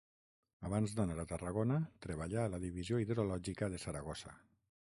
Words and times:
Abans 0.69 0.93
d'anar 0.99 1.17
a 1.23 1.25
Tarragona 1.31 1.77
treballà 2.05 2.41
a 2.45 2.49
la 2.55 2.61
Divisió 2.65 3.01
Hidrològica 3.05 3.73
de 3.75 3.81
Saragossa. 3.85 4.35